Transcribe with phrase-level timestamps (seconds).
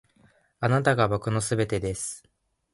[0.59, 2.23] あなたが僕の全てです．